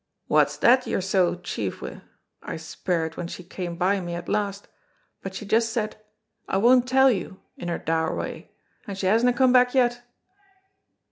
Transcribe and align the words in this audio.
'Wha's 0.27 0.57
that 0.57 0.87
you're 0.87 0.99
so 0.99 1.35
chief 1.35 1.79
wi'?' 1.79 2.01
I 2.41 2.57
speired 2.57 3.17
when 3.17 3.27
she 3.27 3.43
came 3.43 3.75
by 3.77 3.99
me 4.01 4.15
at 4.15 4.27
last, 4.27 4.67
but 5.21 5.35
she 5.35 5.45
just 5.45 5.71
said, 5.71 5.95
'I 6.49 6.57
won't 6.57 6.87
tell 6.87 7.11
you,' 7.11 7.39
in 7.55 7.67
her 7.67 7.77
dour 7.77 8.15
wy, 8.15 8.49
and 8.87 8.97
she 8.97 9.05
hasna 9.05 9.31
come 9.33 9.53
back 9.53 9.75
yet." 9.75 10.01